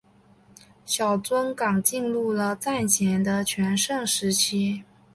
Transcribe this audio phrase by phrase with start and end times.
[0.83, 4.83] 小樽港进入了战前的全盛时期。